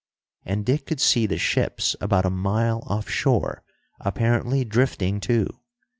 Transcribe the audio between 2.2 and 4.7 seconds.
a mile offshore, apparently